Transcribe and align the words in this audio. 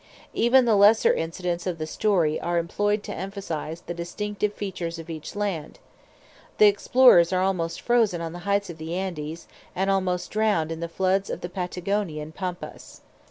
Even 0.33 0.65
the 0.65 0.75
lesser 0.75 1.13
incidents 1.13 1.67
of 1.67 1.77
the 1.77 1.85
story 1.85 2.39
are 2.41 2.57
employed 2.57 3.03
to 3.03 3.13
emphasise 3.13 3.81
the 3.81 3.93
distinctive 3.93 4.51
features 4.51 4.97
of 4.97 5.11
each 5.11 5.35
land. 5.35 5.77
The 6.57 6.65
explorers 6.65 7.31
are 7.31 7.43
almost 7.43 7.81
frozen 7.81 8.19
on 8.19 8.33
the 8.33 8.39
heights 8.49 8.71
of 8.71 8.79
the 8.79 8.95
Andes, 8.95 9.45
and 9.75 9.91
almost 9.91 10.31
drowned 10.31 10.71
in 10.71 10.79
the 10.79 10.89
floods 10.89 11.29
of 11.29 11.41
the 11.41 11.49
Patagonian 11.49 12.31
Pampas. 12.31 13.01